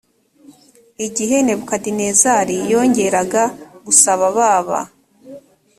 [1.05, 3.43] igihe nebukadinezari yongeraga
[3.85, 4.81] gusaba ba ba